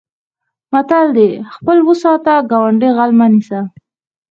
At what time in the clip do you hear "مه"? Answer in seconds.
3.19-3.27